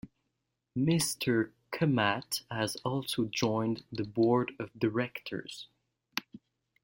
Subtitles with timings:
[0.75, 1.51] Mr.
[1.71, 5.67] Kamat has also joined the Board of Directors.